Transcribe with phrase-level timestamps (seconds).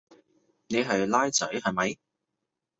[0.65, 1.99] 你係孻仔係咪？